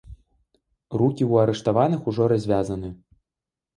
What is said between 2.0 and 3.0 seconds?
ужо развязаны.